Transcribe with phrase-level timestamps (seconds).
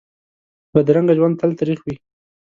[0.73, 1.95] بدرنګه ژوند تل تریخ وي